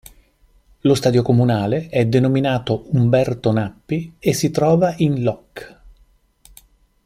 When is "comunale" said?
1.21-1.87